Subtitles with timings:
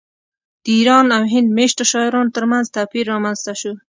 [0.63, 3.71] د ایران او هند میشتو شاعرانو ترمنځ توپیر رامنځته شو